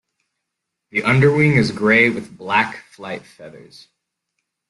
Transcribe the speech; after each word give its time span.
The 0.89 1.03
underwing 1.03 1.53
is 1.57 1.71
grey 1.71 2.09
with 2.09 2.35
black 2.35 2.85
flight 2.87 3.23
feathers. 3.23 3.87